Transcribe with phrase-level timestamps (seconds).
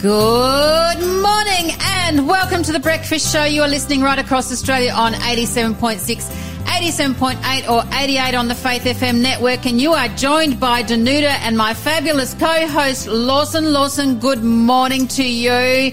[0.00, 3.42] Good morning and welcome to the Breakfast Show.
[3.42, 9.20] You are listening right across Australia on 87.6, 87.8 or 88 on the Faith FM
[9.20, 13.72] network and you are joined by Danuta and my fabulous co-host Lawson.
[13.72, 15.92] Lawson, good morning to you.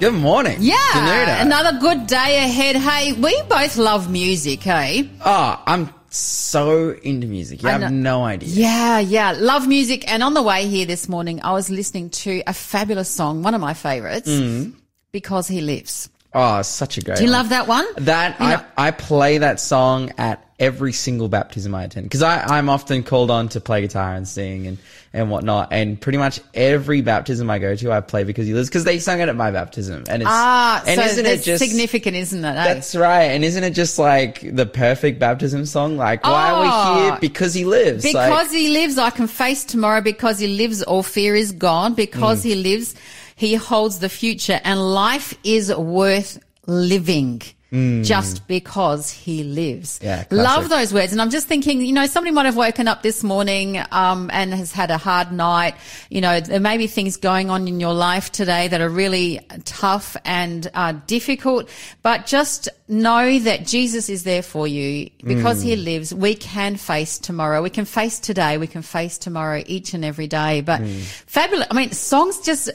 [0.00, 0.56] Good morning.
[0.60, 1.42] Yeah, Danuta.
[1.42, 2.76] another good day ahead.
[2.76, 5.10] Hey, we both love music, hey?
[5.22, 7.62] Oh, I'm so into music.
[7.62, 8.48] You I have know- no idea.
[8.48, 10.10] Yeah, yeah, love music.
[10.10, 13.54] And on the way here this morning, I was listening to a fabulous song, one
[13.54, 14.74] of my favorites, mm.
[15.12, 16.08] Because He Lives.
[16.32, 17.18] Oh, such a great.
[17.18, 17.38] Do you one.
[17.38, 17.86] love that one?
[17.98, 18.40] that?
[18.40, 22.68] You I, know- I play that song at every single baptism I attend because I'm
[22.68, 24.78] often called on to play guitar and sing and
[25.12, 25.68] and whatnot.
[25.72, 28.98] And pretty much every baptism I go to, I play because he lives because they
[28.98, 30.04] sung it at my baptism.
[30.08, 32.48] And it's Ah, and so isn't it just significant, isn't it?
[32.48, 32.74] eh?
[32.74, 33.24] That's right.
[33.24, 35.96] And isn't it just like the perfect baptism song?
[35.96, 37.02] Like, why are we Oh.
[37.10, 37.18] here?
[37.20, 38.04] Because he lives.
[38.04, 40.00] Like- Because he lives, I can face tomorrow.
[40.00, 41.94] Because he lives, all fear is gone.
[41.94, 42.44] Because Mm.
[42.44, 42.94] he lives,
[43.36, 44.60] he holds the future.
[44.64, 47.42] And life is worth living.
[48.04, 49.98] Just because he lives.
[49.98, 50.04] Mm.
[50.04, 50.24] Yeah.
[50.30, 51.10] Love those words.
[51.12, 54.54] And I'm just thinking, you know, somebody might have woken up this morning, um, and
[54.54, 55.74] has had a hard night.
[56.08, 59.40] You know, there may be things going on in your life today that are really
[59.64, 61.68] tough and, uh, difficult,
[62.02, 66.14] but just know that Jesus is there for you because he lives.
[66.14, 67.62] We can face tomorrow.
[67.62, 68.58] We can face today.
[68.58, 70.60] We can face tomorrow each and every day.
[70.60, 70.82] But
[71.26, 71.66] fabulous.
[71.70, 72.70] I mean, songs just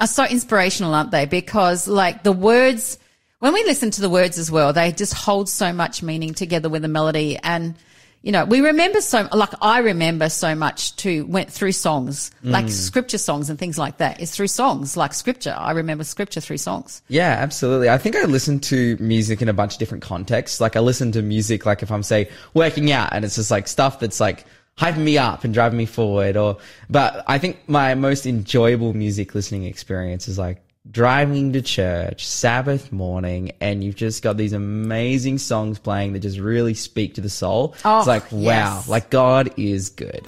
[0.00, 1.24] are so inspirational, aren't they?
[1.24, 2.98] Because like the words,
[3.38, 6.68] when we listen to the words as well, they just hold so much meaning together
[6.68, 7.38] with the melody.
[7.42, 7.74] And,
[8.22, 12.50] you know, we remember so, like I remember so much too, went through songs, mm.
[12.50, 14.20] like scripture songs and things like that.
[14.20, 15.54] It's through songs, like scripture.
[15.56, 17.02] I remember scripture through songs.
[17.08, 17.90] Yeah, absolutely.
[17.90, 20.60] I think I listen to music in a bunch of different contexts.
[20.60, 23.68] Like I listen to music like if I'm say working out and it's just like
[23.68, 24.46] stuff that's like
[24.78, 26.58] hyping me up and driving me forward or
[26.90, 32.92] but I think my most enjoyable music listening experience is like driving to church, Sabbath
[32.92, 37.30] morning, and you've just got these amazing songs playing that just really speak to the
[37.30, 37.74] soul.
[37.84, 38.88] Oh, it's like, wow, yes.
[38.88, 40.26] like God is good.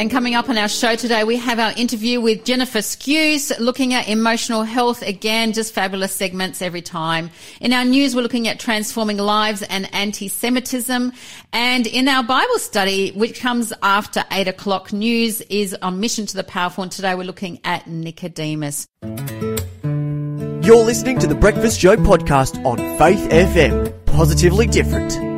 [0.00, 3.92] And coming up on our show today, we have our interview with Jennifer Skews, looking
[3.92, 5.02] at emotional health.
[5.02, 7.28] Again, just fabulous segments every time.
[7.60, 11.12] In our news, we're looking at transforming lives and anti-Semitism.
[11.52, 16.34] And in our Bible study, which comes after eight o'clock news, is on mission to
[16.34, 16.82] the powerful.
[16.82, 18.88] And today we're looking at Nicodemus.
[19.02, 24.06] You're listening to the Breakfast Show podcast on Faith FM.
[24.06, 25.29] Positively different.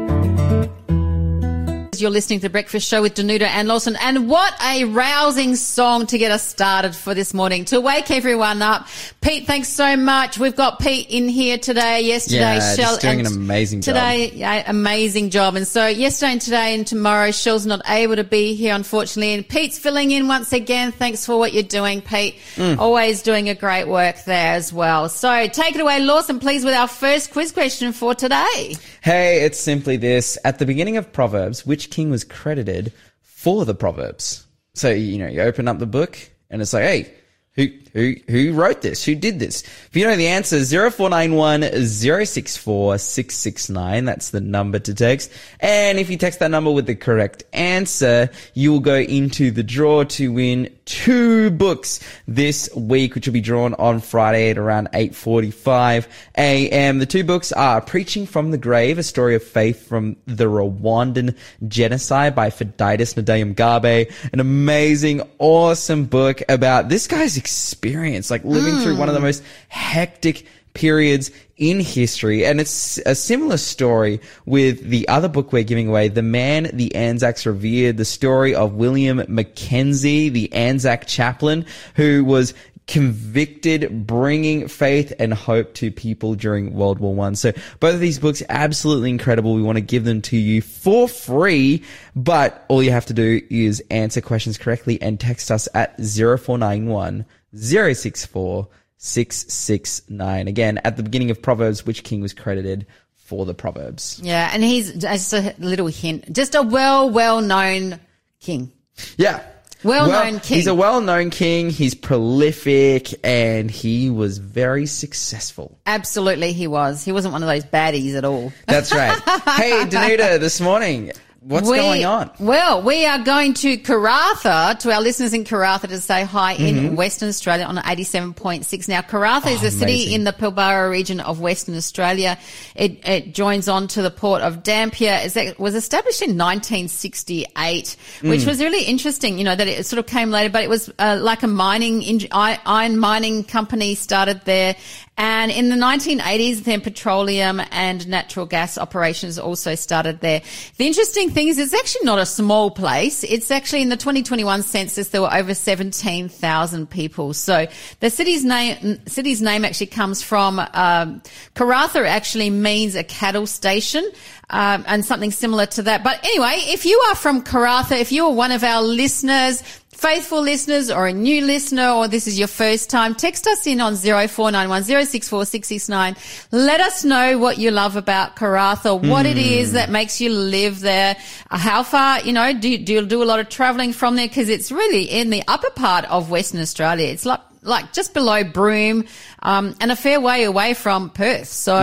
[1.98, 3.96] You're listening to the Breakfast Show with Danuta and Lawson.
[4.00, 8.62] And what a rousing song to get us started for this morning to wake everyone
[8.62, 8.86] up.
[9.20, 10.38] Pete, thanks so much.
[10.38, 12.96] We've got Pete in here today, yesterday, Yeah, Shell.
[12.96, 13.94] doing an amazing job.
[13.94, 15.54] Today, amazing job.
[15.54, 19.34] And so yesterday and today and tomorrow, Shell's not able to be here, unfortunately.
[19.34, 20.92] And Pete's filling in once again.
[20.92, 22.38] Thanks for what you're doing, Pete.
[22.56, 22.78] Mm.
[22.78, 25.10] Always doing a great work there as well.
[25.10, 28.76] So take it away, Lawson, please, with our first quiz question for today.
[29.02, 30.38] Hey, it's simply this.
[30.42, 34.46] At the beginning of Proverbs, which king was credited for the Proverbs?
[34.74, 36.18] So, you know, you open up the book
[36.50, 37.14] and it's like, hey,
[37.54, 39.04] who, who, who wrote this?
[39.04, 39.62] Who did this?
[39.62, 44.04] If you know the answer, 0491 064 669.
[44.06, 45.30] That's the number to text.
[45.60, 49.62] And if you text that number with the correct answer, you will go into the
[49.62, 54.88] draw to win two books this week, which will be drawn on Friday at around
[54.92, 56.98] 8.45 a.m.
[56.98, 61.36] The two books are Preaching from the Grave, a story of faith from the Rwandan
[61.68, 67.81] genocide by Fiditis Nadayam Gabe, an amazing, awesome book about this guy's experience,
[68.30, 69.26] like living through one of the hmm.
[69.26, 72.46] most hectic periods in history.
[72.46, 76.94] And it's a similar story with the other book we're giving away, The Man the
[76.94, 82.54] Anzacs Revered, the story of William Mackenzie, the Anzac chaplain, who was
[82.88, 87.36] convicted, bringing faith and hope to people during World War One.
[87.36, 89.54] So both of these books, absolutely incredible.
[89.54, 91.84] We want to give them to you for free,
[92.16, 97.24] but all you have to do is answer questions correctly and text us at 0491
[97.56, 100.48] 064 669.
[100.48, 104.20] Again, at the beginning of Proverbs, which king was credited for the Proverbs?
[104.22, 107.98] Yeah, and he's just a little hint, just a well, well known
[108.40, 108.72] king.
[109.16, 109.42] Yeah.
[109.84, 110.56] Well-known king.
[110.56, 111.70] He's a well-known king.
[111.70, 115.78] He's prolific and he was very successful.
[115.86, 117.04] Absolutely, he was.
[117.04, 118.52] He wasn't one of those baddies at all.
[118.66, 119.18] That's right.
[119.56, 121.10] hey, Danuta, this morning,
[121.44, 122.30] What's We- going on?
[122.38, 126.64] Well, we are going to Karratha, to our listeners in Karratha to say hi Mm-hmm.
[126.86, 128.88] in Western Australia on 87.6.
[128.88, 132.38] Now, Karratha is a city Oh, in the Pilbara region of Western Australia.
[132.76, 135.18] It, it joins on to the port of Dampier.
[135.24, 138.28] It was established in 1968, Mm.
[138.30, 140.90] which was really interesting, you know, that it sort of came later, but it was
[141.00, 144.76] uh, like a mining, iron mining company started there.
[145.18, 150.40] And in the 1980s, then petroleum and natural gas operations also started there.
[150.78, 153.22] The interesting thing is it's actually not a small place.
[153.22, 157.34] It's actually in the 2021 census, there were over 17,000 people.
[157.34, 157.66] So
[158.00, 161.22] the city's name, city's name actually comes from, um,
[161.54, 164.10] Karratha actually means a cattle station.
[164.50, 166.04] Um, and something similar to that.
[166.04, 169.62] But anyway, if you are from Karratha, if you are one of our listeners,
[170.02, 173.80] faithful listeners or a new listener or this is your first time, text us in
[173.80, 176.16] on 0491
[176.50, 180.80] Let us know what you love about Karratha, what it is that makes you live
[180.80, 181.16] there,
[181.52, 184.16] uh, how far, you know, do you, do you do a lot of traveling from
[184.16, 184.28] there?
[184.28, 187.06] Cause it's really in the upper part of Western Australia.
[187.06, 189.04] It's like, like just below Broome,
[189.40, 191.48] um, and a fair way away from Perth.
[191.48, 191.74] So,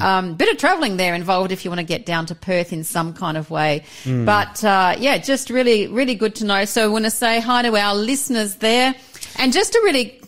[0.00, 2.84] um, bit of traveling there involved if you want to get down to Perth in
[2.84, 3.84] some kind of way.
[4.06, 6.64] But, uh, yeah, just really, really good to know.
[6.64, 8.94] So I want to say hi to our listeners there
[9.38, 10.20] and just a really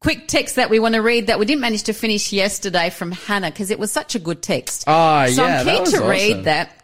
[0.00, 3.12] quick text that we want to read that we didn't manage to finish yesterday from
[3.12, 4.84] Hannah because it was such a good text.
[4.86, 6.08] Ah, so yeah, I'm keen to awesome.
[6.08, 6.81] read that.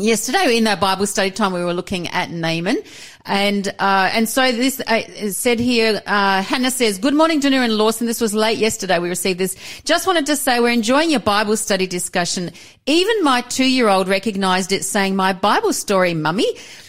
[0.00, 2.80] Yesterday in our Bible study time, we were looking at Naaman,
[3.26, 6.00] and uh, and so this uh, is said here.
[6.06, 8.06] Uh, Hannah says, "Good morning, Dinner and Lawson.
[8.06, 9.00] This was late yesterday.
[9.00, 9.56] We received this.
[9.82, 12.52] Just wanted to say we're enjoying your Bible study discussion.
[12.86, 16.46] Even my two-year-old recognised it, saying, "My Bible story, mummy."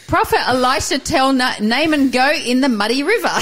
[0.07, 3.29] Prophet Elisha tell Na- Naaman go in the muddy river.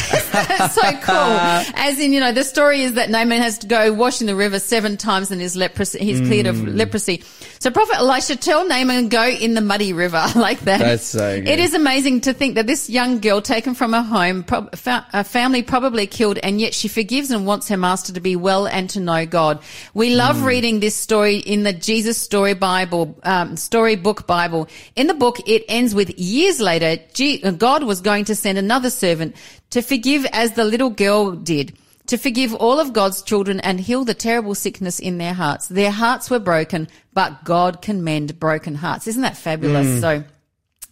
[0.67, 1.15] So cool.
[1.15, 4.35] As in, you know, the story is that Naaman has to go wash in the
[4.35, 6.75] river seven times and his leprosy, he's cleared of Hmm.
[6.75, 7.23] leprosy.
[7.59, 10.79] So Prophet Elisha tell Naaman go in the muddy river like that.
[10.79, 11.47] That's so good.
[11.47, 15.63] It is amazing to think that this young girl taken from her home, a family
[15.63, 18.99] probably killed, and yet she forgives and wants her master to be well and to
[18.99, 19.61] know God.
[19.93, 24.67] We love reading this story in the Jesus Story Bible, um, Storybook Bible.
[24.95, 28.89] In the book, it ends with years later, G- God was going to send another
[28.89, 29.35] servant
[29.71, 31.77] to forgive as the little girl did.
[32.07, 35.67] To forgive all of God's children and heal the terrible sickness in their hearts.
[35.67, 39.07] Their hearts were broken, but God can mend broken hearts.
[39.07, 39.99] Isn't that fabulous?
[40.01, 40.23] So,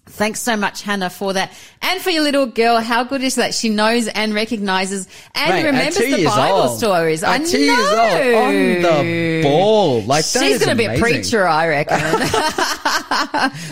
[0.08, 1.52] Thanks so much, Hannah, for that.
[1.82, 3.56] And for your little girl, how good is that?
[3.56, 6.78] She knows and recognizes and Mate, remembers the Bible old.
[6.78, 7.24] stories.
[7.24, 7.74] At I two know.
[7.74, 8.54] years old, on
[8.84, 10.02] the ball.
[10.04, 12.00] Like, that She's going to be a preacher, I reckon.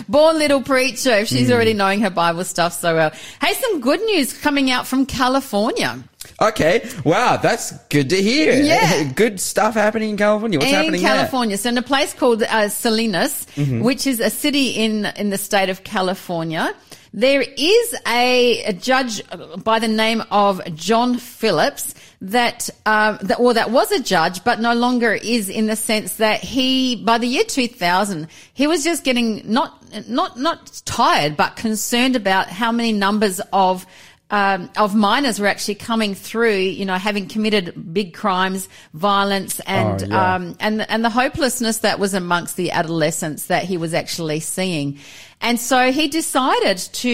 [0.08, 1.52] Born little preacher if she's Hmm.
[1.52, 3.12] already knowing her Bible stuff so well.
[3.40, 6.02] Hey, some good news coming out from California.
[6.40, 6.88] Okay.
[7.04, 8.54] Wow, that's good to hear.
[8.54, 9.04] Yeah.
[9.14, 10.58] Good stuff happening in California.
[10.58, 11.56] What's in happening California.
[11.58, 13.82] So in a place called uh, Salinas, Mm-hmm.
[13.82, 16.74] which is a city in in the state of California.
[17.16, 19.22] There is a, a judge
[19.62, 24.58] by the name of John Phillips that, uh, that, or that was a judge, but
[24.58, 29.04] no longer is in the sense that he, by the year 2000, he was just
[29.04, 33.86] getting not, not, not tired, but concerned about how many numbers of
[34.30, 40.02] um, of minors were actually coming through, you know, having committed big crimes, violence, and
[40.02, 40.34] Oh, yeah.
[40.34, 44.98] um, and and the hopelessness that was amongst the adolescents that he was actually seeing.
[45.40, 47.08] And so he decided to,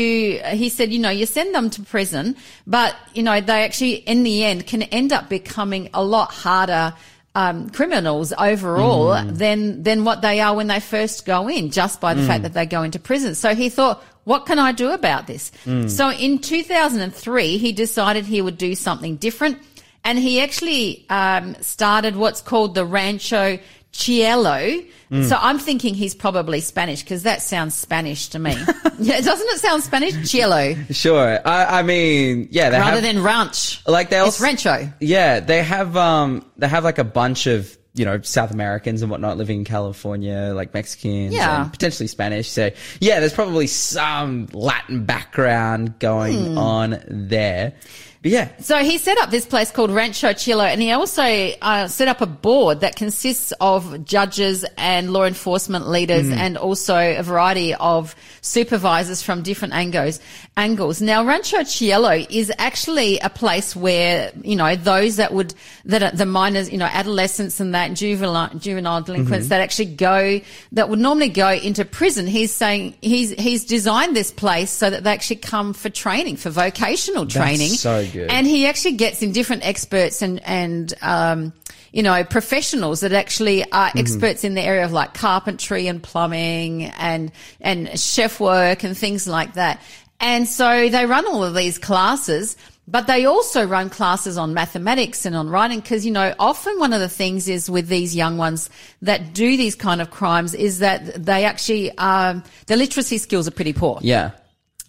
[0.54, 4.22] he said, you know, you send them to prison, but, you know, they actually, in
[4.22, 6.94] the end, can end up becoming a lot harder
[7.34, 9.38] um, criminals overall Mm.
[9.38, 12.26] than than what they are when they first go in, just by the Mm.
[12.26, 13.34] fact that they go into prison.
[13.36, 15.50] So he thought, what can I do about this?
[15.64, 15.90] Mm.
[15.90, 19.58] So in 2003, he decided he would do something different,
[20.04, 23.58] and he actually um, started what's called the Rancho
[23.92, 24.82] Cielo.
[25.10, 25.28] Mm.
[25.28, 28.52] So I'm thinking he's probably Spanish because that sounds Spanish to me.
[28.98, 30.14] yeah, doesn't it sound Spanish?
[30.28, 31.40] Cielo, Sure.
[31.44, 33.82] I, I mean, yeah, rather have, than ranch.
[33.86, 34.92] like they It's also, Rancho.
[35.00, 39.10] Yeah, they have um they have like a bunch of you know South Americans and
[39.10, 41.64] whatnot living in California, like Mexicans Yeah.
[41.64, 42.48] and potentially Spanish.
[42.48, 46.58] So yeah, there's probably some Latin background going Hmm.
[46.58, 47.74] on there.
[48.22, 51.88] But yeah, So he set up this place called Rancho Cielo, and he also uh,
[51.88, 57.22] set up a board that consists of judges and law enforcement leaders, and also a
[57.22, 60.20] variety of supervisors from different angles.
[60.58, 61.00] Angles.
[61.00, 65.54] Now, Rancho Cielo is actually a place where you know those that would
[65.86, 70.42] that are the minors, you know, adolescents and that juvenile juvenile delinquents that actually go
[70.72, 72.26] that would normally go into prison.
[72.26, 76.50] He's saying he's he's designed this place so that they actually come for training, for
[76.50, 77.70] vocational training.
[77.70, 78.30] so good.
[78.30, 81.52] And he actually gets in different experts and and um,
[81.92, 86.84] you know, professionals that actually are experts in the area of like carpentry and plumbing
[86.84, 89.80] and, and chef work and things like that.
[90.20, 95.24] And so they run all of these classes, but they also run classes on mathematics
[95.24, 98.36] and on writing because, you know, often one of the things is with these young
[98.36, 98.70] ones
[99.02, 103.52] that do these kind of crimes is that they actually, um, their literacy skills are
[103.52, 103.98] pretty poor.
[104.02, 104.32] Yeah.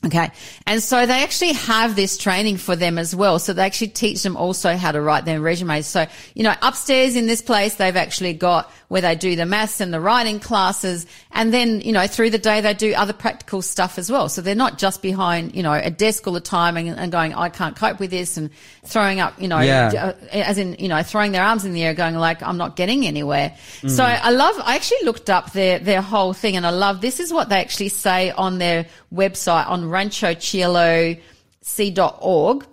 [0.03, 0.31] Okay.
[0.65, 3.37] And so they actually have this training for them as well.
[3.37, 5.85] So they actually teach them also how to write their resumes.
[5.85, 9.79] So, you know, upstairs in this place, they've actually got where they do the maths
[9.79, 11.05] and the writing classes.
[11.31, 14.27] And then, you know, through the day, they do other practical stuff as well.
[14.27, 17.35] So they're not just behind, you know, a desk all the time and, and going,
[17.35, 18.49] I can't cope with this and
[18.83, 20.13] throwing up, you know, Yeah.
[20.23, 22.75] uh, as in, you know, throwing their arms in the air going like, I'm not
[22.75, 23.55] getting anywhere.
[23.87, 27.19] So I love, I actually looked up their, their whole thing and I love, this
[27.19, 32.65] is what they actually say on their website on ranchocielo.org.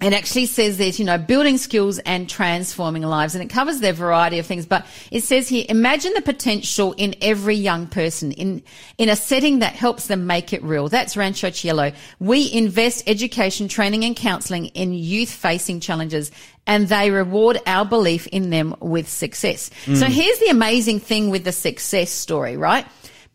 [0.00, 3.34] It actually says there's, you know, building skills and transforming lives.
[3.34, 4.64] And it covers their variety of things.
[4.64, 8.62] But it says here, imagine the potential in every young person in,
[8.96, 10.88] in a setting that helps them make it real.
[10.88, 11.90] That's Rancho Cielo.
[12.20, 16.30] We invest education, training and counseling in youth facing challenges
[16.68, 19.70] and they reward our belief in them with success.
[19.86, 20.06] So mm.
[20.06, 22.86] here's the amazing thing with the success story, right?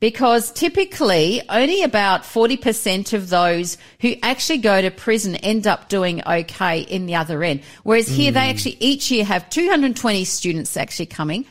[0.03, 6.21] Because typically only about 40% of those who actually go to prison end up doing
[6.27, 7.61] okay in the other end.
[7.83, 8.49] Whereas here they hmm.
[8.49, 11.45] actually each year have 220 students actually coming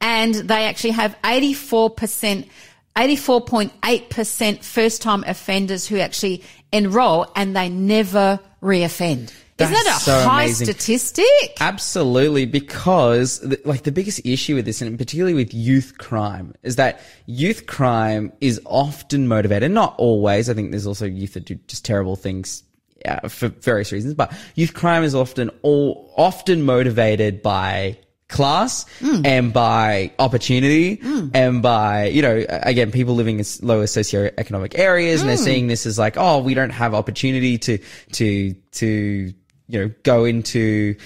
[0.00, 2.48] and they actually have 84%,
[2.96, 6.42] 84.8% first time offenders who actually
[6.72, 9.30] enroll and they never reoffend.
[9.60, 10.66] Isn't that a so high amazing.
[10.66, 11.56] statistic?
[11.60, 16.76] Absolutely, because the, like the biggest issue with this, and particularly with youth crime, is
[16.76, 20.48] that youth crime is often motivated, not always.
[20.48, 22.62] I think there's also youth that do just terrible things
[23.04, 27.98] uh, for various reasons, but youth crime is often all often motivated by
[28.30, 28.86] class
[29.24, 31.00] and by opportunity
[31.34, 35.84] and by you know again people living in lower socioeconomic areas and they're seeing this
[35.84, 37.78] as like oh we don't have opportunity to
[38.12, 39.34] to to
[39.70, 40.96] you know go into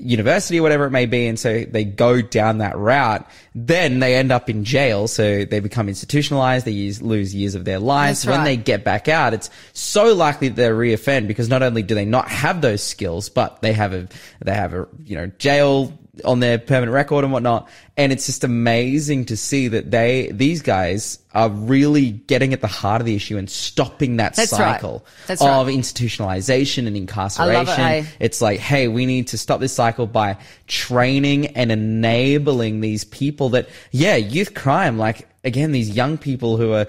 [0.00, 4.16] university or whatever it may be and so they go down that route then they
[4.16, 5.08] end up in jail.
[5.08, 8.22] So they become institutionalized they use, lose years of their lives.
[8.22, 11.82] That's when they get back out it's so likely that they'll reoffend because not only
[11.82, 14.08] do they not have those skills but they have a
[14.44, 18.42] they have a you know jail on their permanent record and whatnot and it's just
[18.42, 23.14] amazing to see that they these guys are really getting at the heart of the
[23.14, 25.40] issue and stopping that That's cycle right.
[25.40, 28.04] of institutionalization and incarceration eh?
[28.18, 33.50] it's like, hey, we need to stop this cycle by training and enabling these people
[33.50, 36.86] that, yeah, youth crime, like, again, these young people who are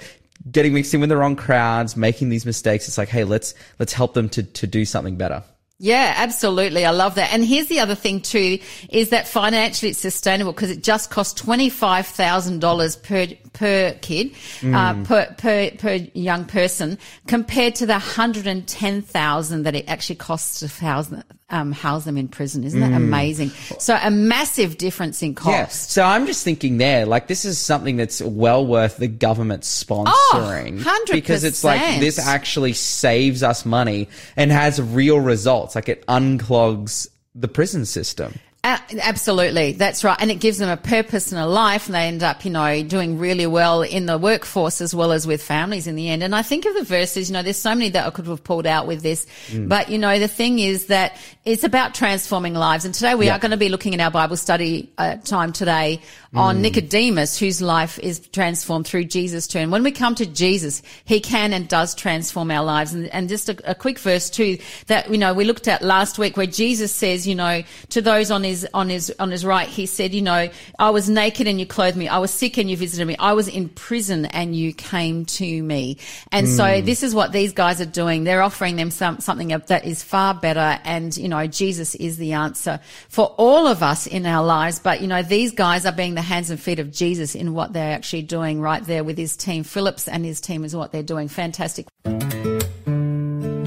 [0.49, 2.87] getting mixed in with the wrong crowds, making these mistakes.
[2.87, 5.43] It's like, hey, let's, let's help them to, to do something better.
[5.79, 6.85] Yeah, absolutely.
[6.85, 7.31] I love that.
[7.31, 8.57] And here's the other thing too,
[8.89, 14.31] is that financially it's sustainable because it just costs $25,000 per, per kid,
[14.73, 20.67] uh, per, per, per young person compared to the 110,000 that it actually costs to
[20.83, 21.13] house,
[21.49, 22.63] um, house them in prison.
[22.63, 23.49] Isn't that amazing?
[23.79, 25.63] So a massive difference in Yeah.
[25.65, 25.91] cost.
[25.91, 30.79] So I'm just thinking there, like this is something that's well worth the government sponsoring.
[30.81, 31.11] 100%.
[31.11, 35.75] Because it's like this actually saves us money and has real results.
[35.75, 38.33] Like it unclogs the prison system.
[38.67, 39.71] A- absolutely.
[39.71, 40.17] That's right.
[40.19, 42.83] And it gives them a purpose and a life and they end up, you know,
[42.83, 46.21] doing really well in the workforce as well as with families in the end.
[46.21, 48.43] And I think of the verses, you know, there's so many that I could have
[48.43, 49.25] pulled out with this.
[49.55, 52.83] But, you know, the thing is that it's about transforming lives.
[52.83, 53.37] And today we Yeah.
[53.37, 56.01] are going to be looking in our Bible study uh, time today
[56.35, 59.55] on Nicodemus, whose life is transformed through Jesus.
[59.55, 62.93] And when we come to Jesus, he can and does transform our lives.
[62.93, 64.57] And, and just a, a quick verse too
[64.87, 68.29] that, you know, we looked at last week where Jesus says, you know, to those
[68.29, 70.49] on his, on his, on his right, he said, you know,
[70.79, 72.07] I was naked and you clothed me.
[72.07, 73.15] I was sick and you visited me.
[73.17, 75.97] I was in prison and you came to me.
[76.31, 76.85] And so hmm.
[76.85, 78.23] this is what these guys are doing.
[78.23, 80.79] They're offering them some, something that is far better.
[80.83, 84.79] And, you know, Jesus is the answer for all of us in our lives.
[84.79, 87.73] But, you know, these guys are being the hands and feet of Jesus in what
[87.73, 89.63] they're actually doing right there with his team.
[89.63, 91.27] Phillips and his team is what they're doing.
[91.27, 91.87] Fantastic.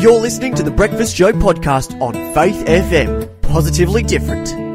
[0.01, 3.43] You're listening to the Breakfast Show podcast on Faith FM.
[3.43, 4.70] Positively different.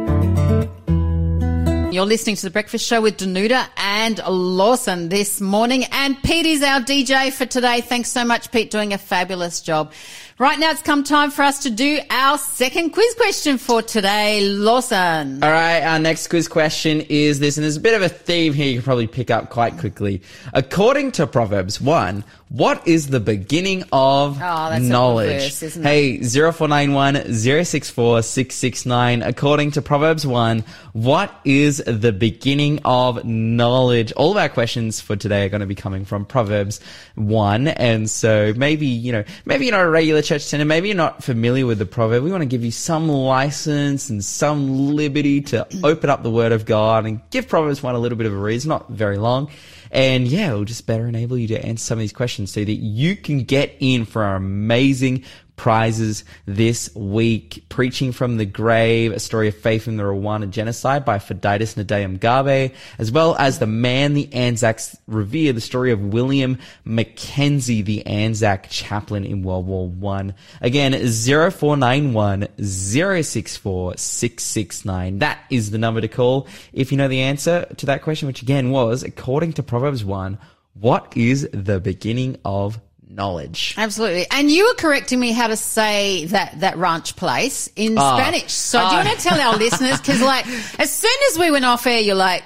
[1.96, 5.86] You're listening to the Breakfast Show with Danuta and Lawson this morning.
[5.94, 7.80] And Pete is our DJ for today.
[7.80, 9.94] Thanks so much, Pete, doing a fabulous job.
[10.38, 14.42] Right now it's come time for us to do our second quiz question for today,
[14.46, 15.42] Lawson.
[15.42, 18.52] All right, our next quiz question is this, and there's a bit of a theme
[18.52, 20.22] here you can probably pick up quite quickly.
[20.54, 25.42] According to Proverbs 1, what is the beginning of Oh, that's knowledge?
[25.42, 29.22] verse, isn't hey, 0491 064 669.
[29.24, 30.64] According to Proverbs 1,
[30.94, 34.12] what is the beginning of knowledge?
[34.14, 36.82] All of our questions for today are going to be coming from Proverbs
[37.16, 37.70] 1.
[37.70, 41.24] And so maybe, you know, maybe you're not a regular church attendant, maybe you're not
[41.24, 42.24] familiar with the proverb.
[42.24, 46.52] We want to give you some license and some liberty to open up the word
[46.52, 48.56] of God and give Proverbs 1 a little bit of a read.
[48.56, 49.50] It's not very long.
[49.92, 52.74] And yeah, it'll just better enable you to answer some of these questions so that
[52.74, 55.24] you can get in for our amazing
[55.56, 57.66] prizes this week.
[57.70, 62.18] Preaching from the Grave, a story of faith in the Rwanda genocide by Fiditis Nadea
[62.18, 68.06] Mugabe, as well as The Man the Anzacs Revere, the story of William Mackenzie, the
[68.06, 70.34] Anzac chaplain in World War One.
[70.62, 75.20] Again, 0491 064 669.
[75.20, 78.42] That is the number to call if you know the answer to that question, which
[78.42, 80.38] again was, according to Proverbs 1,
[80.74, 82.80] what is the beginning of
[83.16, 83.74] knowledge?
[83.78, 84.26] Absolutely.
[84.30, 88.18] And you were correcting me how to say that, that ranch place in Ah.
[88.18, 88.52] Spanish.
[88.52, 89.06] So do you Ah.
[89.06, 90.00] want to tell our listeners?
[90.02, 90.46] Cause like,
[90.80, 92.44] as soon as we went off air, you're like,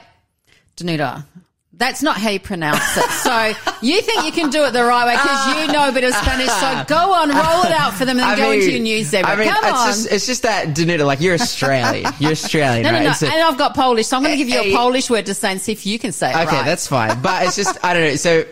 [0.78, 1.26] Danuta,
[1.80, 3.10] that's not how you pronounce it.
[3.10, 6.04] So you think you can do it the right way because you know a bit
[6.04, 6.48] of Spanish.
[6.50, 9.10] So go on, roll it out for them and I go mean- into your news
[9.10, 9.34] segment.
[9.34, 9.88] I mean, Come it's on.
[9.88, 13.22] just it's just that Danuta, like you're Australian, you're Australian, no, no, right?
[13.22, 13.28] no.
[13.28, 14.74] A- and I've got Polish, so I'm going to give you a Hey.
[14.76, 16.66] Polish word to say and see if you can say it Okay, right.
[16.66, 17.22] that's fine.
[17.22, 18.16] But it's just, I don't know.
[18.16, 18.44] So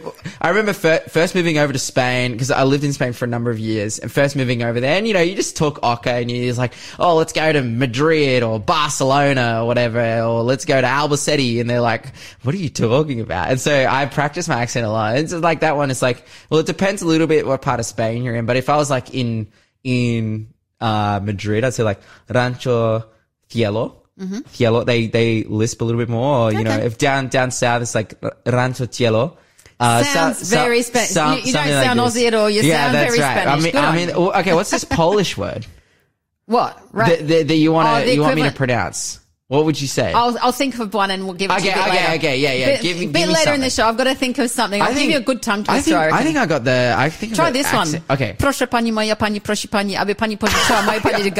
[0.41, 3.27] I remember fir- first moving over to Spain because I lived in Spain for a
[3.27, 4.95] number of years and first moving over there.
[4.97, 7.61] And, you know, you just talk Oca and you're just like, oh, let's go to
[7.61, 11.59] Madrid or Barcelona or whatever, or let's go to Albacete.
[11.59, 12.05] And they're like,
[12.43, 13.49] what are you talking about?
[13.49, 15.17] And so I practice my accent a lot.
[15.17, 15.91] It's like that one.
[15.91, 18.45] It's like, well, it depends a little bit what part of Spain you're in.
[18.45, 19.47] But if I was like in,
[19.83, 23.05] in, uh, Madrid, I'd say like Rancho
[23.49, 24.03] Cielo.
[24.51, 26.87] Cielo, they, they lisp a little bit more, or, you know, Mm-hmm.
[26.87, 28.15] If down, down south, it's like
[28.47, 29.37] Rancho Cielo.
[29.79, 31.15] Uh, Sounds very Spanish.
[31.15, 31.99] You- you don't something like sound.
[31.99, 32.49] Aussie at all.
[32.49, 33.41] You yeah, sound very right.
[33.41, 33.75] Spanish.
[33.75, 35.67] I mean, I mean, okay, what's this Polish word
[36.47, 36.81] what?
[36.91, 37.19] Right.
[37.19, 39.19] that, that, that you want Oh, to, you want me to pronounce?
[39.49, 40.11] What would you say?
[40.11, 42.03] I'll, I'll think of one and we'll give it to you Okay, a bit okay,
[42.07, 42.17] later.
[42.19, 42.65] okay, yeah, yeah.
[42.65, 44.51] Bit, Give me- bit give me later in the show, I've got to think of
[44.51, 44.81] something.
[44.81, 45.91] I'll give you a good tongue I twister.
[45.91, 48.03] think, I, I think I got the, I think I Try got this accent.
[48.09, 48.15] one.
[48.17, 48.35] Okay.
[48.37, 51.31] Proszę pani moja, pani prosi pani, aby pani pożyczyła moje pani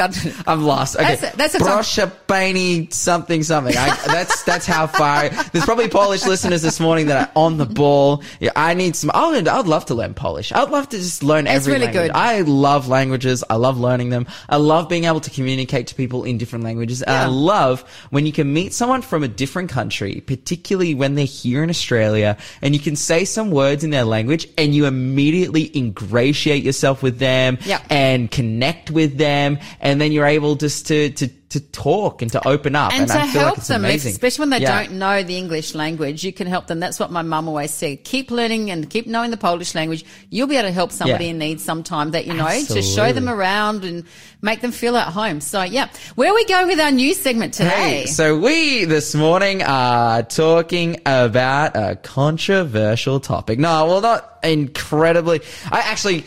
[0.46, 0.96] I'm lost.
[0.96, 1.16] Okay.
[1.16, 3.76] That's a- that's a Proszę pani something something.
[3.76, 5.28] I, that's that's how far.
[5.52, 8.22] There's probably Polish listeners this morning that are on the ball.
[8.40, 9.10] Yeah, I need some.
[9.12, 10.50] I would, I'd love to learn Polish.
[10.50, 12.06] I'd love to just learn It's every really language.
[12.12, 12.16] good.
[12.16, 13.44] I love languages.
[13.50, 14.26] I love learning them.
[14.48, 17.02] I love being able to communicate to people in different languages.
[17.02, 21.24] And I love when you can meet someone from a different country, particularly when they're
[21.24, 25.70] here in Australia, and you can say some words in their language and you immediately
[25.76, 27.80] ingratiate yourself with them Yeah.
[27.90, 32.46] and connect with them, and then you're able just to to to talk and to
[32.46, 32.92] open up.
[32.92, 34.12] and, to I feel help like them, amazing.
[34.12, 34.82] especially when they Yeah.
[34.82, 36.78] don't know the English language, you can help them.
[36.78, 38.04] That's what my mum always said.
[38.04, 40.04] Keep learning and keep knowing the Polish language.
[40.28, 41.30] You'll be able to help somebody Yeah.
[41.30, 42.62] in need sometime that you know.
[42.68, 44.04] to show them around and
[44.42, 45.40] make them feel at home.
[45.40, 47.70] So yeah, where are we going with our new segment today?
[48.00, 53.58] Hey, so we this morning are talking about a controversial topic.
[53.58, 55.40] No, well, not incredibly.
[55.72, 56.24] I actually.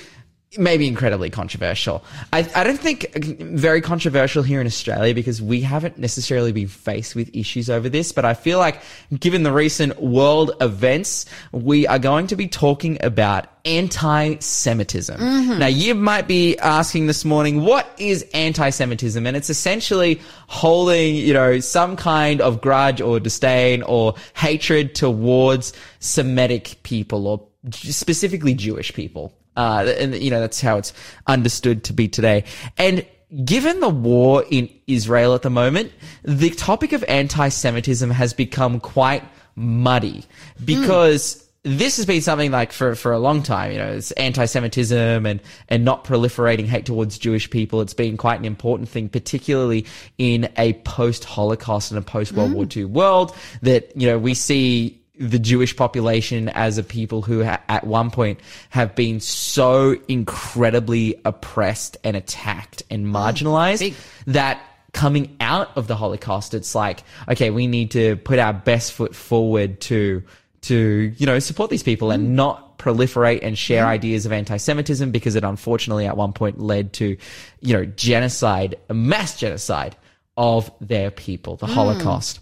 [0.58, 2.04] Maybe incredibly controversial.
[2.34, 7.16] I, I don't think very controversial here in Australia because we haven't necessarily been faced
[7.16, 8.12] with issues over this.
[8.12, 8.82] But I feel like
[9.18, 15.22] given the recent world events, we are going to be talking about anti-Semitism.
[15.22, 15.60] Mm-hmm.
[15.60, 19.26] Now you might be asking this morning, what is anti-Semitism?
[19.26, 25.72] And it's essentially holding, you know, some kind of grudge or disdain or hatred towards
[26.02, 29.34] Semitic people or specifically Jewish people.
[29.56, 30.94] Uh, and you know, that's how it's
[31.28, 32.44] understood to be today.
[32.78, 33.06] And
[33.46, 35.92] given the war in Israel at the moment,
[36.24, 39.24] the topic of anti-Semitism has become quite
[39.56, 40.26] muddy
[40.64, 45.26] because this has been something like for, for a long time, you know, it's anti-Semitism
[45.26, 47.82] and, and not proliferating hate towards Jewish people.
[47.82, 49.86] It's been quite an important thing, particularly
[50.18, 55.39] in a post-Holocaust and a post-World War II world that, you know, we see the
[55.39, 61.97] Jewish population as a people who ha- at one point have been so incredibly oppressed
[62.04, 63.12] and attacked and mm.
[63.12, 63.95] marginalized big.
[64.28, 64.62] that
[64.93, 69.15] coming out of the Holocaust, it's like, okay, we need to put our best foot
[69.15, 70.24] forward to,
[70.62, 72.32] to, you know, support these people and mm.
[72.32, 73.89] not proliferate and share mm.
[73.89, 77.17] ideas of anti-Semitism because it unfortunately at one point led to,
[77.60, 79.95] you know, genocide, mass genocide
[80.38, 82.39] of their people, the Holocaust.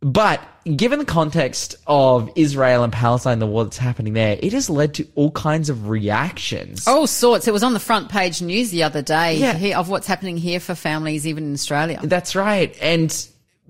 [0.00, 0.40] But
[0.76, 4.94] given the context of Israel and Palestine, the war that's happening there, it has led
[4.94, 6.86] to all kinds of reactions.
[6.86, 7.46] All sorts.
[7.48, 9.78] It was on the front page news the other day Yeah.
[9.78, 12.00] of what's happening here for families, even in Australia.
[12.02, 12.76] That's right.
[12.80, 13.10] And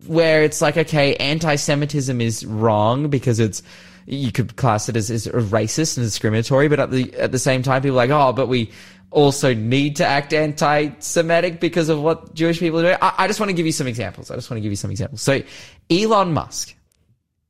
[0.06, 3.62] where it's like, okay, anti-Semitism is wrong because it's,
[4.06, 7.62] you could class it as, as racist and discriminatory, but at the, at the same
[7.62, 8.70] time, people are like, oh, but we
[9.11, 12.98] also need to act anti-Semitic because of what Jewish people are doing.
[13.02, 14.30] I, I just want to give you some examples.
[14.30, 15.22] I just want to give you some examples.
[15.22, 15.40] So
[15.90, 16.75] Elon Musk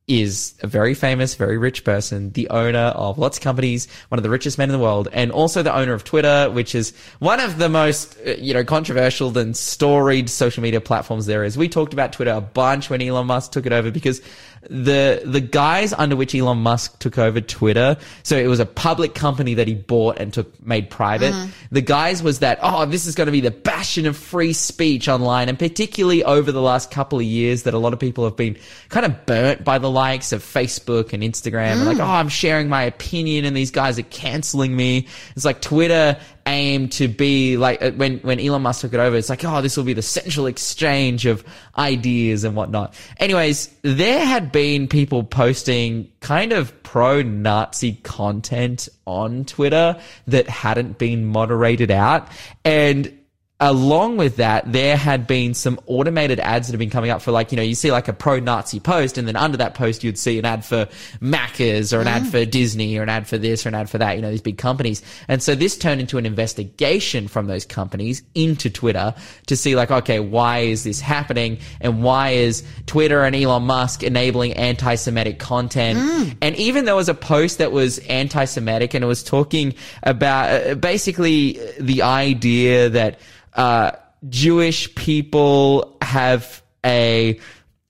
[0.07, 4.23] is a very famous, very rich person, the owner of lots of companies, one of
[4.23, 7.41] the richest men in the world, and also the owner of Twitter, which is one
[7.41, 11.57] of the most, uh, you know, controversial and storied social media platforms there is.
[11.57, 14.21] We talked about Twitter a bunch when Elon Musk took it over because
[14.69, 19.15] the, the guise under which Elon Musk took over Twitter, so it was a public
[19.15, 21.33] company that he bought and took, made private.
[21.33, 21.47] Uh-huh.
[21.71, 25.07] The guise was that, oh, this is going to be the bastion of free speech
[25.07, 28.35] online, and particularly over the last couple of years that a lot of people have
[28.35, 28.57] been
[28.89, 32.01] kind of burnt by the likes of Facebook and Instagram, and like, mm.
[32.01, 35.07] oh, I'm sharing my opinion, and these guys are canceling me.
[35.35, 39.15] It's like Twitter aimed to be like uh, when when Elon Musk took it over.
[39.15, 41.43] It's like, oh, this will be the central exchange of
[41.77, 42.95] ideas and whatnot.
[43.17, 51.25] Anyways, there had been people posting kind of pro-Nazi content on Twitter that hadn't been
[51.25, 52.29] moderated out,
[52.65, 53.13] and
[53.59, 57.31] along with that, there had been some automated ads that have been coming up for
[57.31, 60.17] like, you know, you see like a pro-Nazi post and then under that post you'd
[60.17, 60.87] see an ad for
[61.19, 62.29] Macca's or an ad mm.
[62.29, 64.43] for Disney or an ad for this or an ad for that, you know, these
[64.43, 65.01] big companies.
[65.27, 69.15] And so this turned into an investigation from those companies into Twitter
[69.47, 71.57] to see like, okay, why is this happening?
[71.81, 75.97] And why is Twitter and Elon Musk enabling anti-Semitic content?
[75.97, 76.37] Mm.
[76.43, 80.75] And even there was a post that was anti-Semitic and it was talking about uh,
[80.75, 83.19] basically uh, the idea that
[83.57, 83.91] uh,
[84.29, 87.39] Jewish people have a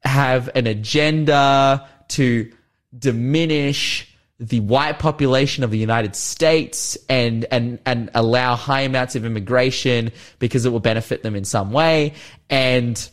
[0.03, 2.51] have an agenda to
[2.97, 9.25] diminish the white population of the United States and and and allow high amounts of
[9.25, 12.13] immigration because it will benefit them in some way
[12.49, 13.09] and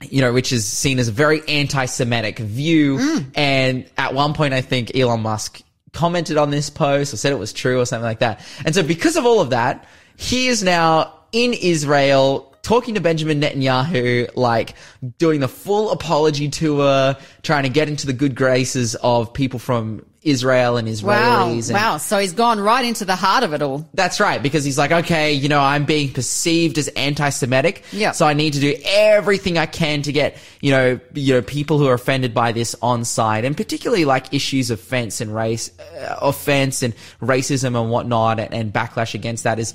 [0.00, 2.98] you know, which is seen as a very anti-Semitic view.
[3.34, 5.60] And at one point, I think Elon Musk
[5.92, 8.40] commented on this post or said it was true or something like that.
[8.64, 9.86] And so because of all of that,
[10.16, 14.74] he is now in Israel talking to Benjamin Netanyahu, like
[15.18, 20.04] doing the full apology tour, trying to get into the good graces of people from
[20.22, 21.46] Israel and Wow.
[21.48, 21.68] Israelis.
[21.68, 21.96] and- Wow.
[21.98, 23.88] So he's gone right into the heart of it all.
[23.94, 28.10] that's right, because he's like, okay, you know, I'm being perceived as anti-Semitic, Yeah.
[28.12, 31.78] so I need to do everything I can to get, you know, you know, people
[31.78, 35.70] who are offended by this on side, and particularly like issues of offense and race,
[35.78, 39.72] uh, offense and racism and whatnot, and, and backlash against that is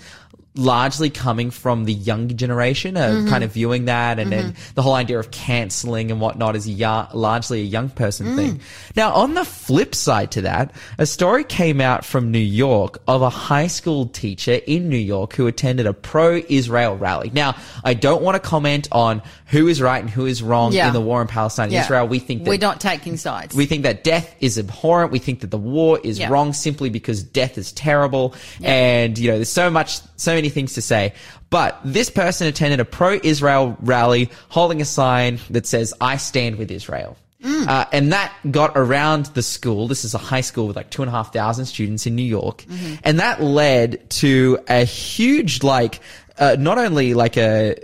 [0.55, 3.29] largely coming from the younger generation of Mm-hmm.
[3.29, 6.71] kind of viewing that and then the whole idea of canceling and whatnot is a
[6.71, 8.35] ya- largely a young person Mm.
[8.35, 8.59] thing.
[8.95, 13.21] Now, on the flip side to that, a story came out from New York of
[13.23, 17.31] a high school teacher in New York who attended a pro-Israel rally.
[17.33, 20.87] Now, I don't want to comment on who is right and who is wrong Yeah.
[20.87, 21.81] in the war in Palestine and Yeah.
[21.83, 22.07] Israel.
[22.07, 23.55] We think that We're not taking sides.
[23.55, 25.11] we think that death is abhorrent.
[25.11, 26.29] We think that the war is Yeah.
[26.29, 28.33] wrong simply because death is terrible.
[28.63, 31.13] And, you know, there's so much, so many things to say.
[31.49, 36.71] But this person attended a pro-Israel rally holding a sign that says, I stand with
[36.71, 37.17] Israel.
[37.43, 37.67] Mm.
[37.67, 39.89] Uh, and that got around the school.
[39.89, 42.23] This is a high school with like two and a half thousand students in New
[42.23, 42.63] York.
[42.63, 42.95] Mm-hmm.
[43.03, 45.99] And that led to a huge, like,
[46.39, 47.75] uh, not only like a,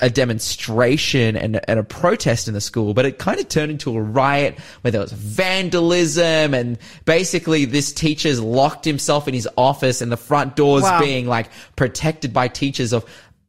[0.00, 3.94] a- demonstration and, and a protest in the school, but it kind of turned into
[3.96, 10.00] a riot where there was vandalism and basically this teacher's locked himself in his office
[10.00, 11.00] and the front doors Wow.
[11.00, 13.04] being like protected by teachers of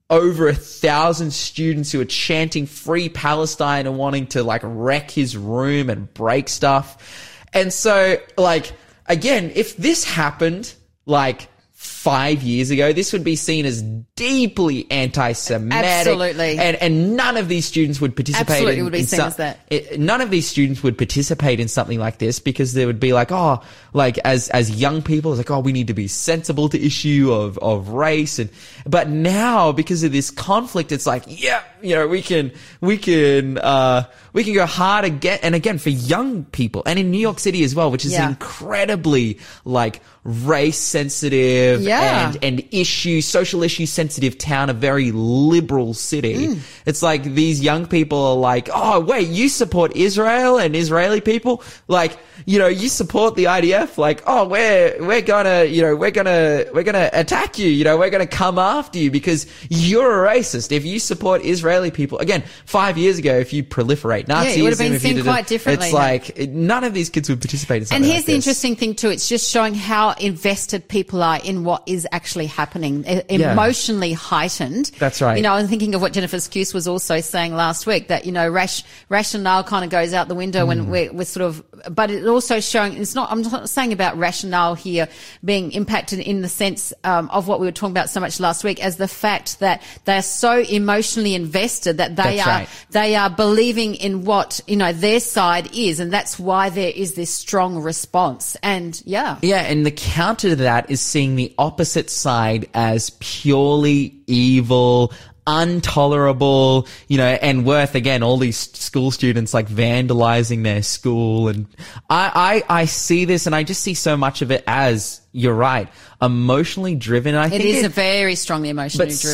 [0.09, 5.37] over a thousand students who are chanting free Palestine and wanting to like wreck his
[5.37, 7.45] room and break stuff.
[7.53, 8.73] And so like,
[9.05, 10.73] again, if this happened
[11.05, 13.83] like five years ago, this would be seen as
[14.19, 15.83] deeply anti-Semitic.
[15.85, 16.57] Absolutely.
[16.59, 19.37] And, and none of these students would participate Absolutely in, would be seen some- as
[19.37, 19.59] that.
[19.69, 23.13] it, none of these students would participate in something like this because they would be
[23.13, 23.61] like, oh,
[23.93, 27.31] like as as young people, it's like, oh, we need to be sensible to issue
[27.31, 28.49] of of race, and
[28.85, 32.51] but now because of this conflict, it's like, yeah, you know, we can
[32.81, 34.03] we can uh
[34.33, 37.63] we can go hard again and again for young people, and in New York City
[37.63, 38.27] as well, which is Yeah.
[38.29, 42.27] incredibly like race sensitive Yeah.
[42.27, 46.47] and and issue social issue sensitive town, a very liberal city.
[46.47, 46.59] Mm.
[46.85, 51.63] It's like these young people are like, oh wait, you support Israel and Israeli people?
[51.87, 53.97] Like, you know, you support the IDF?
[53.97, 57.69] Like, oh, we're we're gonna, you know, we're gonna we're gonna attack you.
[57.69, 60.71] You know, we're gonna come after you because you're a racist.
[60.71, 62.19] If you support Israeli people.
[62.19, 65.45] Again, five years ago, if you proliferate Nazis, yeah, it would have been seen quite
[65.45, 65.87] it, differently.
[65.87, 68.31] It's like it- none of these kids would participate in something And here's like the
[68.33, 68.47] this.
[68.47, 69.09] interesting thing too.
[69.09, 73.53] It's just showing how invested people are in what is actually happening, e- Yeah.
[73.53, 74.91] emotionally heightened.
[74.99, 75.37] That's right.
[75.37, 78.31] You know, I'm thinking of what Jennifer Skuse was also saying last week that, you
[78.31, 80.67] know, rash, rationale kind of goes out the window Mm.
[80.67, 84.17] when we're, we're sort of, but it also showing, it's not, I'm not saying about
[84.17, 85.07] rationale here
[85.45, 88.63] being impacted in the sense, um, of what we were talking about so much last
[88.63, 92.69] week as the fact that they're so emotionally invested that they That's are, right.
[92.89, 95.99] they are believing in what, you know, their side is.
[95.99, 98.57] And that's why there is this strong response.
[98.61, 99.37] And yeah.
[99.41, 105.13] Yeah, and the counter to that is seeing the opposite side as purely evil,
[105.47, 111.65] intolerable, you know, and worth again all these school students like vandalizing their school and
[112.09, 115.53] I I I see this and I just see so much of it as you're
[115.53, 115.87] right,
[116.21, 117.35] emotionally driven.
[117.35, 119.31] And I It think is it- a very strongly emotionally but driven.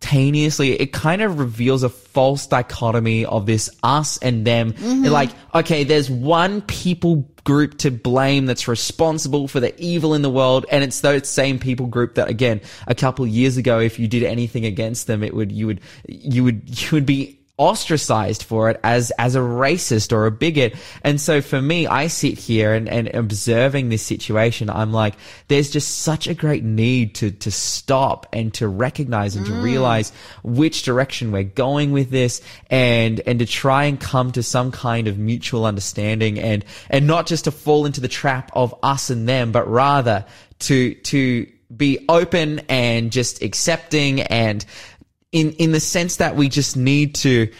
[0.00, 5.06] Simultaneously it kind of reveals a false dichotomy of this us and them Mm-hmm.
[5.06, 10.30] Like okay there's one people group to blame that's responsible for the evil in the
[10.30, 13.98] world and it's those same people group that again a couple of years ago if
[13.98, 18.42] you did anything against them it would you would you would you would be ostracized
[18.42, 20.74] for it as as a racist or a bigot.
[21.02, 25.14] And so for me i sit here and, and observing this situation i'm like
[25.48, 29.62] there's just such a great need to to stop and to recognize and to mm.
[29.62, 32.40] realize which direction we're going with this
[32.70, 37.26] and and to try and come to some kind of mutual understanding and and not
[37.26, 40.24] just to fall into the trap of us and them but rather
[40.58, 44.64] to to be open and just accepting and
[45.32, 47.50] in in the sense that we just need to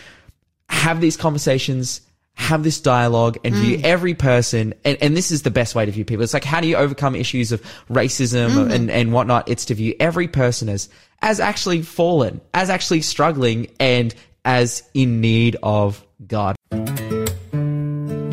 [0.69, 2.01] have these conversations
[2.35, 3.83] have this dialogue and view mm.
[3.83, 6.23] every person and, and this is the best way to view people.
[6.23, 8.73] It's like how do you overcome issues of racism mm.
[8.73, 9.49] and, and whatnot?
[9.49, 10.89] It's to view every person as
[11.21, 16.57] as actually fallen as actually struggling and as in need of god.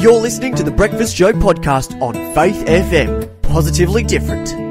[0.05, 3.41] You're listening to the Breakfast Show podcast on Faith FM.
[3.41, 4.64] Positively different.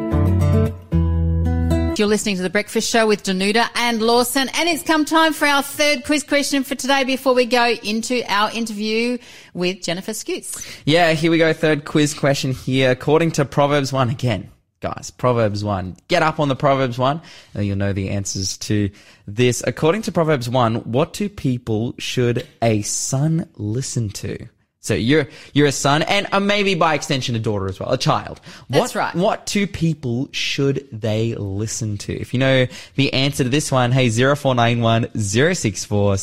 [1.96, 5.46] You're listening to the Breakfast Show with Danuta and Lawson, and it's come time for
[5.46, 9.18] our third quiz question for today before we go into our interview
[9.52, 10.66] with Jennifer Scutes.
[10.84, 11.52] Yeah, here we go.
[11.52, 12.90] Third quiz question here.
[12.90, 15.96] According to Proverbs 1, again, guys, Proverbs 1.
[16.08, 17.20] Get up on the Proverbs 1
[17.54, 18.90] and you'll know the answers to
[19.28, 19.62] this.
[19.64, 24.48] According to Proverbs 1, what do people should a son listen to?
[24.84, 27.96] So you're you're a son, and uh, maybe by extension a daughter as well, a
[27.96, 28.38] child.
[28.68, 29.14] That's what, right.
[29.14, 32.12] What two people should they listen to?
[32.12, 36.16] If you know the answer to this one, hey, 0491 064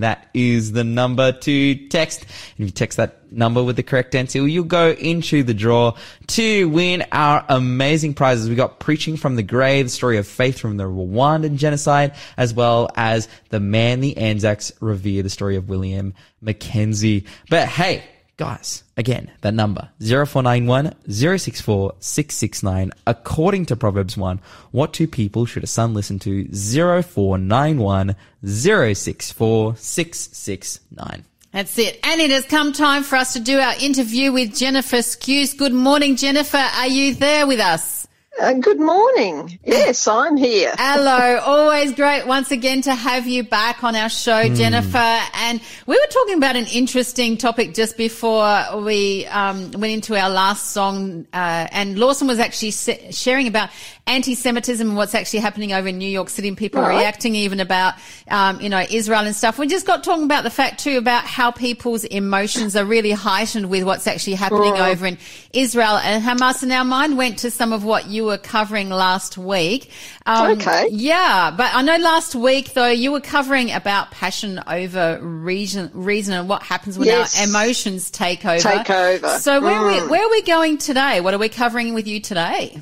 [0.00, 2.20] That is the number to text.
[2.20, 5.94] And if you text that number with the correct answer, you'll go into the draw
[6.28, 8.48] to win our amazing prizes.
[8.48, 12.90] We got Preaching from the Grave, story of faith from the Rwandan genocide, as well
[12.96, 17.26] as The Man the Anzacs Revere, the story of William Mackenzie.
[17.50, 18.04] But hey,
[18.36, 22.92] guys, again, that number 0491 064 669.
[23.06, 26.44] According to Proverbs 1, what two people should a son listen to?
[26.52, 31.24] 0491 064 669.
[31.52, 31.98] That's it.
[32.04, 35.56] And it has come time for us to do our interview with Jennifer Scuse.
[35.56, 36.58] Good morning, Jennifer.
[36.58, 37.97] Are you there with us?
[38.40, 39.58] Uh, good morning.
[39.64, 40.72] Yes, I'm here.
[40.78, 41.38] Hello.
[41.44, 44.96] Always great once again to have you back on our show, Jennifer.
[45.34, 50.30] And we were talking about an interesting topic just before we um, went into our
[50.30, 51.26] last song.
[51.32, 53.70] Uh, and Lawson was actually se- sharing about
[54.06, 56.98] anti-Semitism and what's actually happening over in New York City and people Right.
[56.98, 57.94] reacting even about,
[58.30, 59.58] um, you know, Israel and stuff.
[59.58, 63.68] We just got talking about the fact too about how people's emotions are really heightened
[63.68, 64.92] with what's actually happening Right.
[64.92, 65.18] over in
[65.52, 66.62] Israel and Hamas.
[66.62, 69.90] And our mind went to some of what you were covering last week.
[70.24, 70.88] Um, Okay.
[70.92, 76.34] Yeah, but I know last week though you were covering about passion over reason, reason
[76.34, 77.38] and what happens when Yes.
[77.40, 78.58] our emotions take over.
[78.60, 79.38] Take over.
[79.40, 80.08] So where are we Mm.
[80.08, 81.20] where are we going today?
[81.20, 82.80] What are we covering with you today?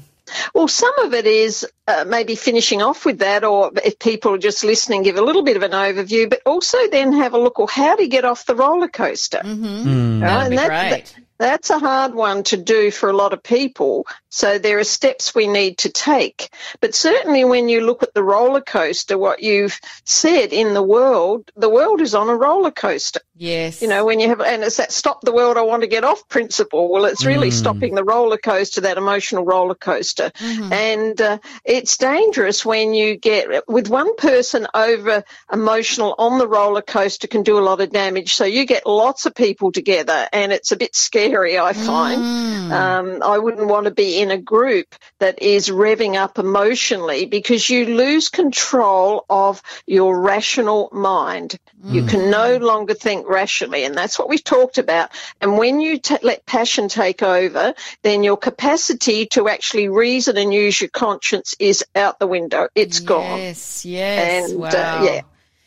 [0.55, 4.39] Well, some of it is uh, maybe finishing off with that, or if people are
[4.39, 7.59] just listening, give a little bit of an overview, but also then have a look,
[7.59, 9.41] well, how do you get off the roller coaster?
[9.45, 10.19] Mm-hmm.
[10.21, 11.15] That'd be great.
[11.39, 14.05] that's a hard one to do for a lot of people.
[14.37, 16.51] So there are steps we need to take.
[16.83, 21.51] But certainly when you look at the roller coaster, what you've said in the world,
[21.57, 23.21] the world is on a roller coaster.
[23.35, 23.81] Yes.
[23.81, 26.05] You know, when you have, and it's that stop the world, I want to get
[26.05, 26.93] off principle.
[26.93, 30.31] Well, it's really stopping the roller coaster, that emotional roller coaster.
[30.71, 36.83] And uh, it's dangerous when you get, with one person over emotional on the roller
[36.83, 38.35] coaster can do a lot of damage.
[38.35, 42.73] So you get lots of people together and it's a bit scary I find.
[42.73, 47.69] Um, I wouldn't want to be in a group that is revving up emotionally because
[47.69, 51.59] you lose control of your rational mind.
[51.89, 55.11] You can no longer think rationally, and that's what we've talked about.
[55.41, 60.53] And when you t- let passion take over, then your capacity to actually reason and
[60.53, 62.69] use your conscience is out the window.
[62.75, 63.39] It's gone.
[63.39, 64.51] Yes, yes.
[64.51, 64.69] And wow.
[64.69, 65.23] uh, yeah.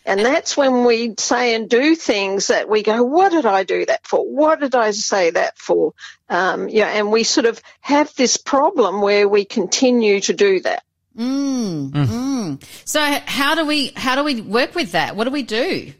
[0.09, 3.85] And that's when we say and do things that we go, what did I do
[3.85, 4.25] that for?
[4.25, 5.93] What did I say that for?
[6.27, 10.83] Um, yeah, and we sort of have this problem where we continue to do that.
[11.15, 12.63] Mm, mm.
[12.85, 15.15] So how do we how do we work with that?
[15.15, 15.93] What do we do?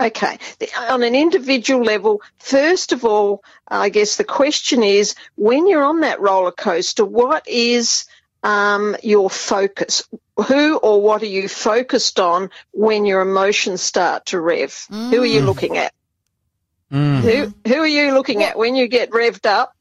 [0.00, 0.38] Okay.
[0.88, 6.00] On an individual level, first of all, I guess the question is when you're on
[6.00, 8.06] that roller coaster, what is
[8.42, 10.08] um, your focus?
[10.36, 14.86] Who or what are you focused on when your emotions start to rev?
[14.90, 15.46] Who are you mm.
[15.46, 15.92] looking at?
[16.92, 17.20] Mm.
[17.20, 19.74] Who, who are you looking at when you get revved up?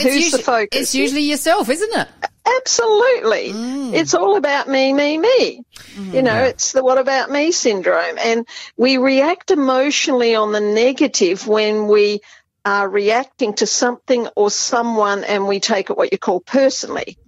[0.00, 0.80] Who's usually, the focus?
[0.80, 2.08] It's usually yourself, isn't it?
[2.44, 3.52] Absolutely.
[3.52, 3.94] Mm.
[3.94, 5.62] It's all about me, me, me.
[5.94, 6.14] Mm-hmm.
[6.14, 8.18] You know, it's the what about me syndrome.
[8.18, 12.20] And we react emotionally on the negative when we
[12.64, 17.18] are reacting to something or someone and we take it what you call personally.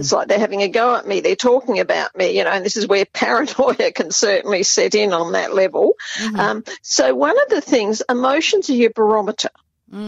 [0.00, 1.20] It's like they're having a go at me.
[1.20, 5.12] They're talking about me, you know, and this is where paranoia can certainly set in
[5.12, 5.94] on that level.
[6.38, 9.50] Um, so one of the things, emotions are your barometer.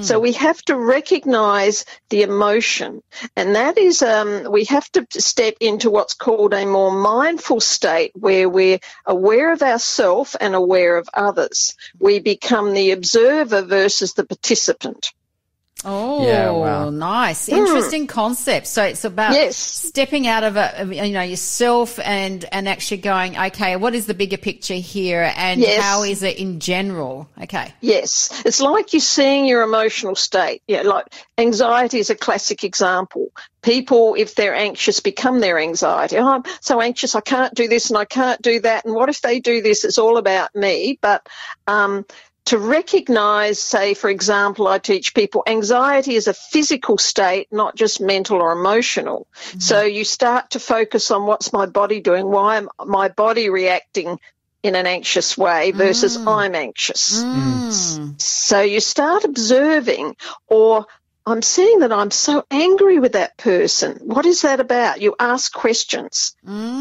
[0.03, 3.03] So we have to recognize the emotion
[3.37, 8.13] and that is, um, we have to step into what's called a more mindful state
[8.15, 11.77] where we're aware of ourselves and aware of others.
[11.99, 15.13] We become the observer versus the participant.
[15.85, 16.91] Oh, Yeah, wow.
[16.91, 17.49] nice.
[17.49, 18.67] Interesting concept.
[18.67, 19.57] So it's about Yes.
[19.57, 24.15] stepping out of a, you know, yourself and, and actually going, okay, what is the
[24.15, 25.83] bigger picture here and Yes.
[25.83, 27.29] how is it in general?
[27.43, 27.73] Okay.
[27.81, 30.63] Yes, it's like you're seeing your emotional state.
[30.67, 31.07] Yeah, like
[31.39, 33.29] anxiety is a classic example.
[33.63, 36.17] People, if they're anxious, become their anxiety.
[36.17, 38.85] Oh, I'm so anxious, I can't do this and I can't do that.
[38.85, 39.85] And what if they do this?
[39.85, 40.99] It's all about me.
[41.01, 41.27] But
[41.67, 42.05] um,
[42.47, 48.01] to recognize, say, for example, I teach people anxiety is a physical state, not just
[48.01, 49.27] mental or emotional.
[49.35, 49.59] Mm-hmm.
[49.61, 52.27] So you start to focus on what's my body doing?
[52.27, 54.19] Why am my body reacting
[54.63, 56.27] in an anxious way versus mm.
[56.27, 57.23] I'm anxious?
[57.23, 58.21] Mm.
[58.21, 60.17] So you start observing,
[60.49, 60.87] or
[61.31, 63.99] I'm seeing that I'm so angry with that person.
[64.03, 65.01] What is that about?
[65.01, 66.35] You ask questions.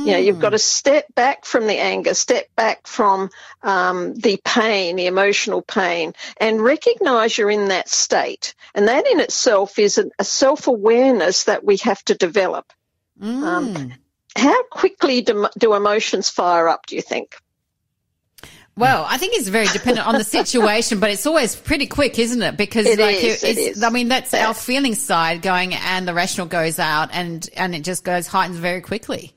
[0.06, 3.30] You know, you've got to step back from the anger, step back from
[3.62, 8.56] um, the pain, the emotional pain, and recognize you're in that state.
[8.74, 12.72] And that in itself is a, a self awareness that we have to develop.
[13.22, 13.94] Um,
[14.36, 17.36] how quickly do, do emotions fire up, do you think?
[18.80, 22.42] Well, I think it's very dependent on the situation, but it's always pretty quick, isn't
[22.42, 22.56] it?
[22.56, 23.84] Because It like is, it it's.
[23.84, 27.84] I mean, that's our feeling side going and the rational goes out and, and it
[27.84, 29.34] just goes heightens very quickly.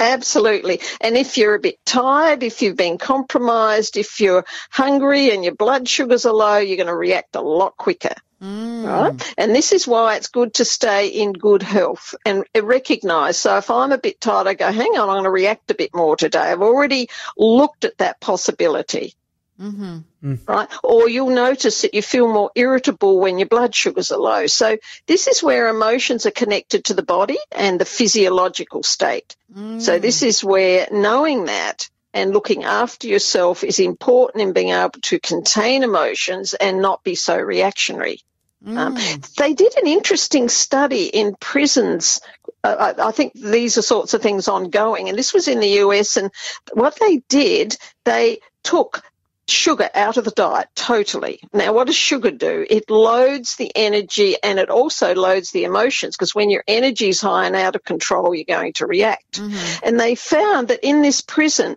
[0.00, 0.80] Absolutely.
[1.00, 5.54] And if you're a bit tired, if you've been compromised, if you're hungry and your
[5.54, 8.14] blood sugars are low, you're going to react a lot quicker.
[8.42, 8.86] Mm.
[8.86, 9.34] Right?
[9.36, 13.36] And this is why it's good to stay in good health and recognize.
[13.36, 15.74] So if I'm a bit tired, I go, hang on, I'm going to react a
[15.74, 16.38] bit more today.
[16.38, 19.14] I've already looked at that possibility.
[19.60, 19.98] Mm-hmm.
[20.22, 20.34] Hmm.
[20.46, 20.68] Right.
[20.82, 24.46] Or you'll notice that you feel more irritable when your blood sugars are low.
[24.46, 29.36] So this is where emotions are connected to the body and the physiological state.
[29.54, 29.82] Mm.
[29.82, 35.00] So this is where knowing that and looking after yourself is important in being able
[35.02, 38.22] to contain emotions and not be so reactionary.
[38.66, 38.96] Um,
[39.38, 42.20] they did an interesting study in prisons.
[42.62, 45.80] Uh, I, I think these are sorts of things ongoing, and this was in the
[45.84, 46.16] US.
[46.16, 46.30] And
[46.72, 49.02] what they did, they took
[49.48, 51.40] sugar out of the diet totally.
[51.52, 52.64] Now, what does sugar do?
[52.68, 57.20] It loads the energy and it also loads the emotions because when your energy is
[57.20, 59.40] high and out of control, you're going to react.
[59.82, 61.76] And they found that in this prison,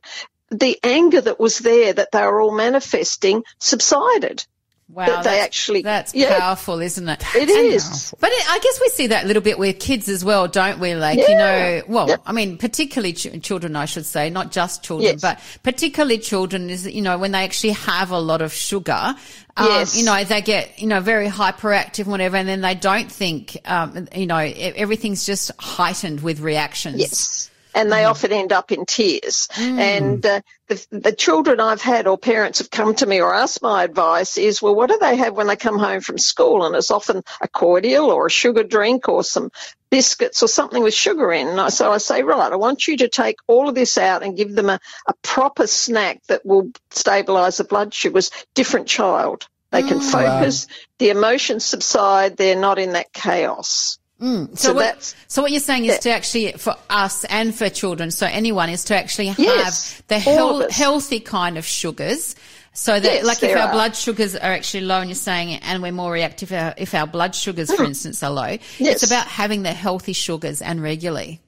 [0.52, 4.46] the anger that was there that they were all manifesting subsided.
[4.90, 5.06] Wow.
[5.08, 6.38] That they that's- actually- that's yeah.
[6.40, 7.24] powerful, isn't it?
[7.36, 8.14] It And- is.
[8.20, 10.80] But it, I guess we see that a little bit with kids as well, don't
[10.80, 10.94] we?
[10.94, 12.22] Like, you know, well, Yep.
[12.28, 15.22] I mean, particularly ch- children, I should say, not just children, Yes.
[15.22, 19.16] but particularly children is, you know, when they actually have a lot of sugar,
[19.58, 19.98] um, Yes.
[19.98, 23.58] you know, they get, you know, very hyperactive, and whatever, and then they don't think,
[23.66, 27.00] um, you know, everything's just heightened with reactions.
[27.00, 27.50] Yes.
[27.76, 28.12] And they mm-hmm.
[28.12, 29.50] often end up in tears.
[29.54, 29.80] Mm.
[29.80, 33.62] And uh, the, the children I've had or parents have come to me or asked
[33.62, 36.66] my advice is, well, what do they have when they come home from school?
[36.66, 39.52] And it's often a cordial or a sugar drink or some
[39.90, 41.48] biscuits or something with sugar in.
[41.48, 44.24] And I, so I say, right, I want you to take all of this out
[44.24, 48.32] and give them a, a proper snack that will stabilize the blood sugars.
[48.54, 49.48] Different child.
[49.72, 50.12] They can mm.
[50.12, 50.68] focus.
[51.00, 52.38] The emotions subside.
[52.38, 53.98] They're not in that chaos.
[54.24, 58.10] So, So what, so what you're saying is to actually, for us and for children,
[58.10, 62.36] so anyone is to actually have Yes, the hel- healthy kind of sugars.
[62.76, 63.72] So that, Yes, like, if our are.
[63.72, 66.96] blood sugars are actually low, and you're saying, and we're more reactive, if our, if
[66.96, 69.04] our blood sugars, for instance, are low, yes.
[69.04, 69.04] it's.
[69.12, 71.40] About having the healthy sugars and regularly.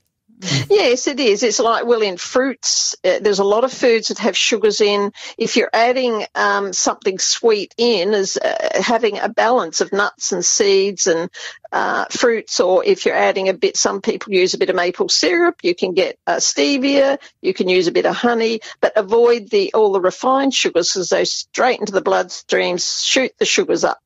[0.69, 1.43] Yes, it is.
[1.43, 5.13] It's like, well, in fruits, uh, there's a lot of foods that have sugars in.
[5.37, 10.43] If you're adding um, something sweet in, as uh, having a balance of nuts and
[10.43, 11.29] seeds and
[11.71, 15.09] uh, fruits, or if you're adding a bit, some people use a bit of maple
[15.09, 15.59] syrup.
[15.63, 17.17] You can get uh, stevia.
[17.41, 21.09] You can use a bit of honey, but avoid the all the refined sugars because
[21.09, 23.99] they straight into the bloodstream, shoot the sugars up.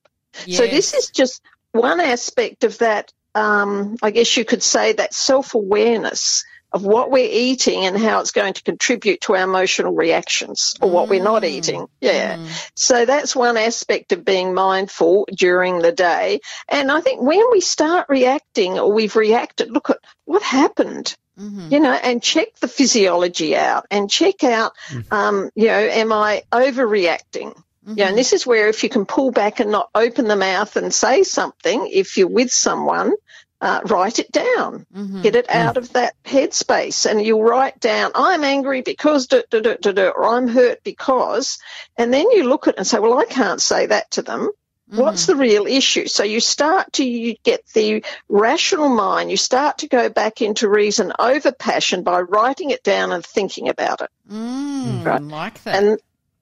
[0.48, 3.12] So this is just one aspect of that.
[3.40, 8.20] Um, I guess you could say that self awareness of what we're eating and how
[8.20, 11.88] it's going to contribute to our emotional reactions or what we're not eating.
[12.00, 12.38] Yeah.
[12.76, 16.42] So that's one aspect of being mindful during the day.
[16.68, 21.16] And I think when we start reacting or we've reacted, look at what happened.
[21.72, 24.74] You know, and check the physiology out and check out,
[25.10, 27.56] um, you know, am I overreacting?
[27.96, 30.76] Yeah, and this is where if you can pull back and not open the mouth
[30.76, 33.14] and say something, if you're with someone,
[33.62, 34.86] uh, write it down,
[35.24, 39.60] get it out of that headspace, and you'll write down, I'm angry because, da, da,
[39.60, 41.60] da, da, da, or I'm hurt because,
[41.98, 44.50] and then you look at it and say, well, I can't say that to them.
[44.92, 46.08] What's the real issue?
[46.08, 50.68] So you start to you get the rational mind, you start to go back into
[50.68, 54.10] reason over passion by writing it down and thinking about it.
[54.28, 55.22] Mm, Right.
[55.22, 55.76] like that.
[55.76, 56.00] And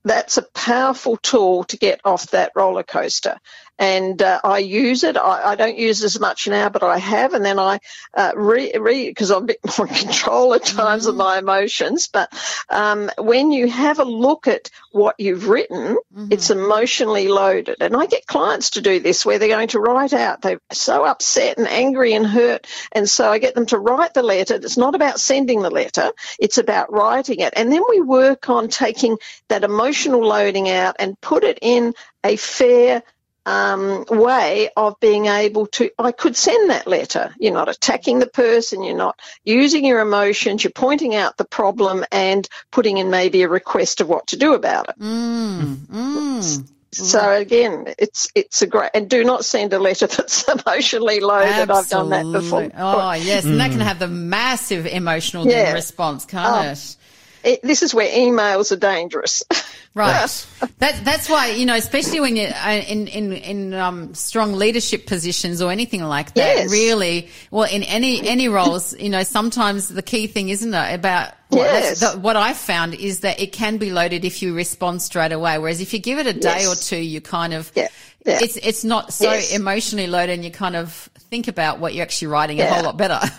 [0.09, 3.39] that's a powerful tool to get off that roller coaster.
[3.79, 5.17] And uh, I use it.
[5.17, 7.33] I, I don't use as much now, but I have.
[7.33, 7.79] And then I
[8.13, 12.07] uh, read because I'm a bit more in control at times of my emotions.
[12.07, 12.31] But
[12.69, 15.97] um, when you have a look at what you've written,
[16.31, 17.77] it's emotionally loaded.
[17.81, 20.41] And I get clients to do this where they're going to write out.
[20.41, 22.67] They're so upset and angry and hurt.
[22.91, 24.55] And so I get them to write the letter.
[24.55, 26.11] It's not about sending the letter.
[26.39, 27.53] It's about writing it.
[27.55, 29.17] And then we work on taking
[29.49, 33.03] that emotional loading out and put it in a fair
[33.47, 37.33] um, way of being able to, I could send that letter.
[37.39, 38.83] You're not attacking the person.
[38.83, 40.65] You're not using your emotions.
[40.65, 44.53] You're pointing out the problem and putting in maybe a request of what to do
[44.53, 44.99] about it.
[44.99, 46.67] Mm, mm.
[46.91, 51.69] So again, it's it's a great and do not send a letter that's emotionally loaded.
[51.71, 52.69] I've done that before.
[52.75, 53.45] Oh, yes.
[53.45, 55.71] And that can have the massive emotional Yeah.
[55.71, 56.71] response, can't Oh.
[56.71, 56.95] it?
[57.47, 59.43] It, this is where emails are dangerous.
[59.95, 60.29] Right.
[60.77, 65.07] that, that's why, you know, especially when you're uh, in, in, in, um, strong leadership
[65.07, 66.71] positions or anything like that, Yes.
[66.71, 71.33] really, well, in any, any roles, you know, sometimes the key thing, isn't it, about
[71.49, 75.31] what, the, what I've found is that it can be loaded if you respond straight
[75.31, 75.57] away.
[75.57, 76.67] Whereas if you give it a day Yes.
[76.67, 77.87] or two, you kind of, Yeah.
[78.27, 78.39] Yeah.
[78.41, 79.53] it's, it's not so Yes.
[79.53, 80.91] emotionally loaded and you kind of
[81.29, 83.19] think about what you're actually writing a whole lot better.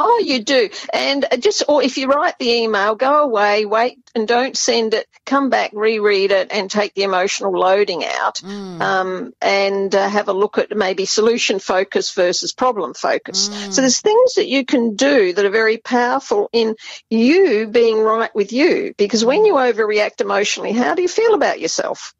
[0.00, 0.68] Oh, you do.
[0.92, 5.08] And just, or if you write the email, go away, wait and don't send it,
[5.26, 8.40] come back, reread it and take the emotional loading out.
[8.80, 13.50] Um, and uh, have a look at maybe solution focus versus problem focus.
[13.70, 16.76] So there's things that you can do that are very powerful in
[17.10, 18.94] you being right with you.
[18.96, 22.14] Because when you overreact emotionally, how do you feel about yourself?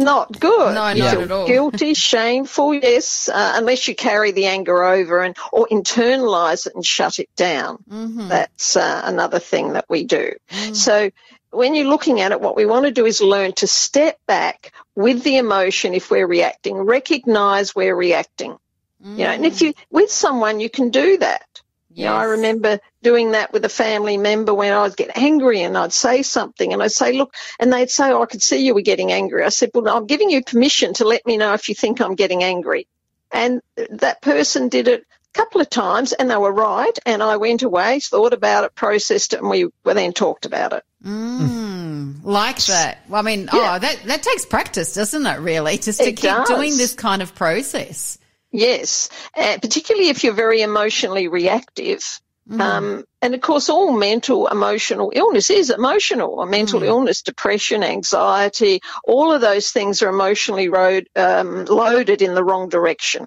[0.00, 0.74] Not good.
[0.74, 1.46] No, not feel at all.
[1.46, 6.84] Guilty, shameful, yes, uh, unless you carry the anger over and or internalize it and
[6.84, 7.84] shut it down.
[7.88, 8.28] Mm-hmm.
[8.28, 10.32] That's uh, another thing that we do.
[10.72, 11.10] So
[11.50, 14.72] when you're looking at it, what we want to do is learn to step back
[14.94, 18.56] with the emotion if we're reacting, recognize we're reacting.
[19.02, 21.62] You know, and if you with someone, you can do that.
[21.92, 25.62] You know, I remember doing that with a family member when I would get angry
[25.62, 28.64] and I'd say something and I'd say, look, and they'd say, oh, I could see
[28.64, 29.42] you were getting angry.
[29.44, 32.14] I said, well, I'm giving you permission to let me know if you think I'm
[32.14, 32.86] getting angry.
[33.32, 36.98] And that person did it a couple of times and they were right.
[37.06, 40.82] And I went away, thought about it, processed it, and we then talked about it.
[41.04, 42.98] Mm, like that.
[43.08, 43.76] Well, I mean, Yeah.
[43.76, 45.78] oh, that, that takes practice, doesn't it, really?
[45.78, 46.48] Just to It keep does.
[46.48, 48.18] doing this kind of process.
[48.52, 52.20] Yes, uh, particularly if you're very emotionally reactive.
[52.58, 56.40] Um, and of course, all mental emotional illness is emotional.
[56.40, 62.34] A mental illness, depression, anxiety, all of those things are emotionally road, um, loaded in
[62.34, 63.26] the wrong direction.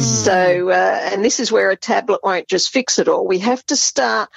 [0.00, 3.26] So, uh, and this is where a tablet won't just fix it all.
[3.26, 4.28] We have to start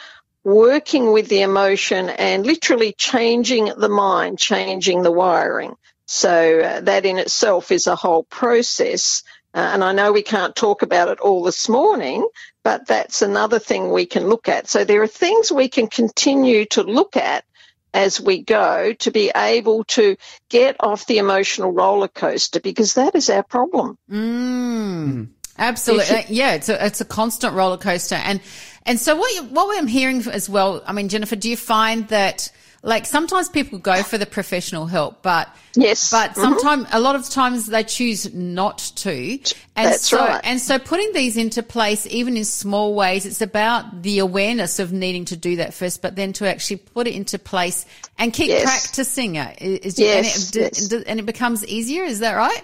[0.43, 5.75] working with the emotion and literally changing the mind, changing the wiring.
[6.05, 9.23] So uh, that in itself is a whole process.
[9.54, 12.26] Uh, and I know we can't talk about it all this morning,
[12.64, 14.70] but that's another thing we can look at.
[14.70, 17.43] So there are things we can continue to look at
[17.93, 20.16] as we go to be able to
[20.49, 23.97] get off the emotional roller coaster because that is our problem.
[24.10, 25.30] Mm.
[25.58, 26.26] Absolutely.
[26.30, 28.16] yeah, it's a, it's a constant roller coaster.
[28.16, 28.39] And,
[28.86, 32.08] and so what you, what I'm hearing as well, I mean, Jennifer, do you find
[32.08, 32.52] that
[32.84, 36.97] like sometimes people go for the professional help, but yes, but sometimes mm-hmm.
[36.97, 39.11] a lot of times they choose not to.
[39.75, 40.41] And That's so, right.
[40.43, 44.91] and so putting these into place, even in small ways, it's about the awareness of
[44.91, 47.86] needing to do that first, but then to actually put it into place
[48.17, 48.63] and keep yes.
[48.63, 49.61] practicing it.
[49.61, 50.91] Is, yes, and, it, yes.
[50.91, 52.03] and it becomes easier.
[52.03, 52.63] Is that right?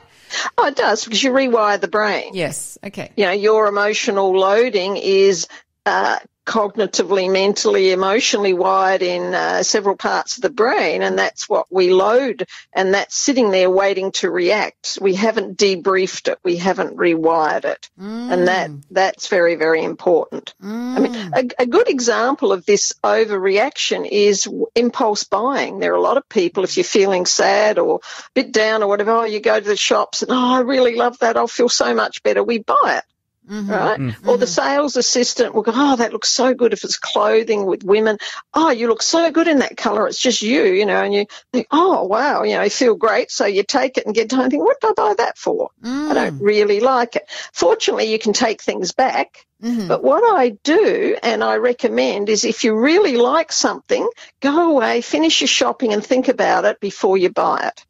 [0.57, 2.31] Oh, it does because you rewire the brain.
[2.33, 2.77] Yes.
[2.83, 3.11] Okay.
[3.15, 5.47] You know, your emotional loading is
[5.85, 6.17] uh,
[6.47, 11.91] cognitively, mentally, emotionally wired in uh, several parts of the brain, and that's what we
[11.91, 14.97] load, and that's sitting there waiting to react.
[15.01, 18.31] We haven't debriefed it, we haven't rewired it, mm.
[18.31, 20.53] and that that's very, very important.
[20.63, 20.95] Mm.
[20.95, 25.79] I mean, a, a, good example of this overreaction is impulse buying.
[25.79, 28.87] There are a lot of people, if you're feeling sad or a bit down or
[28.87, 31.69] whatever, oh, you go to the shops and oh, I really love that, I'll feel
[31.69, 32.41] so much better.
[32.41, 33.03] We buy it.
[33.47, 33.71] Mm-hmm.
[33.71, 33.99] Right?
[33.99, 34.29] Mm-hmm.
[34.29, 37.83] Or the sales assistant will go, Oh, that looks so good if it's clothing with
[37.83, 38.17] women.
[38.53, 40.07] Oh, you look so good in that color.
[40.07, 43.31] It's just you, you know, and you think, Oh, wow, you know, you feel great.
[43.31, 45.69] So you take it and get home and think, what did I buy that for?
[45.83, 46.11] Mm.
[46.11, 47.23] I don't really like it.
[47.53, 49.45] Fortunately, you can take things back.
[49.63, 49.87] Mm-hmm.
[49.87, 54.07] But what I do and I recommend is if you really like something,
[54.39, 57.85] go away, finish your shopping and think about it before you buy it.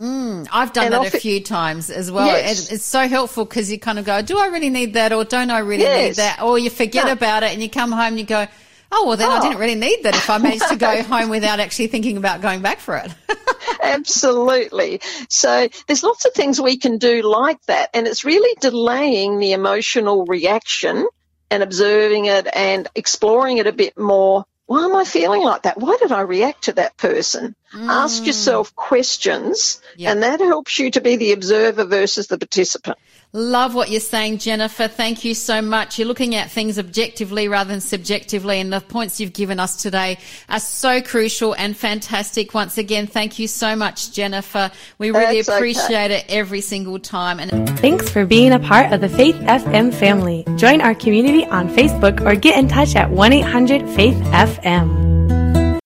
[0.00, 2.26] Mm, I've done And that often- a few times as well.
[2.26, 2.68] Yes.
[2.70, 5.24] It, it's so helpful because you kind of go, do I really need that or
[5.24, 6.42] don't I really need that?
[6.42, 7.12] Or you forget No.
[7.12, 8.46] about it and you come home and you go,
[8.90, 9.42] oh, well then I Oh.
[9.42, 12.60] didn't really need that if I managed to go home without actually thinking about going
[12.60, 13.12] back for it.
[13.82, 15.00] Absolutely.
[15.28, 17.90] So there's lots of things we can do like that.
[17.94, 21.06] And it's really delaying the emotional reaction
[21.50, 24.44] and observing it and exploring it a bit more.
[24.74, 25.78] Why am I feeling like that?
[25.78, 27.54] Why did I react to that person?
[27.72, 28.26] Ask mm.
[28.26, 30.10] yourself questions Yeah.
[30.10, 32.98] and that helps you to be the observer versus the participant.
[33.36, 34.86] Love what you're saying, Jennifer.
[34.86, 35.98] Thank you so much.
[35.98, 40.18] You're looking at things objectively rather than subjectively, and the points you've given us today
[40.48, 42.54] are so crucial and fantastic.
[42.54, 44.70] Once again, thank you so much, Jennifer.
[44.98, 45.56] We really That's okay.
[45.56, 47.40] appreciate it every single time.
[47.40, 50.44] And Thanks for being a part of the Faith FM family.
[50.54, 55.80] Join our community on Facebook or get in touch at 1 800 Faith FM.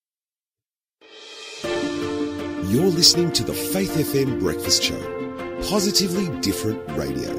[2.70, 5.17] You're listening to the Faith FM Breakfast Show.
[5.62, 7.30] Positively different radio.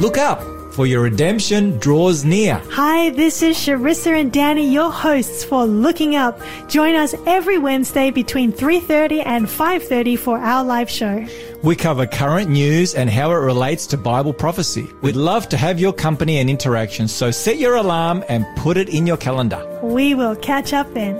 [0.00, 0.40] Look up,
[0.72, 2.62] for your redemption draws near.
[2.70, 6.40] Hi, this is Sharissa and Danny, your hosts for Looking Up.
[6.68, 11.26] Join us every Wednesday between 3:30 and 5:30 for our live show.
[11.64, 14.86] We cover current news and how it relates to Bible prophecy.
[15.02, 18.88] We'd love to have your company and interaction, so set your alarm and put it
[18.88, 19.66] in your calendar.
[19.82, 21.16] We will catch up then.